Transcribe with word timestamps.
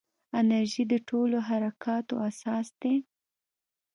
انرژي 0.39 0.83
د 0.89 0.93
ټولو 1.09 1.37
حرکاتو 1.47 2.15
اساس 2.29 2.67
دی. 2.81 2.95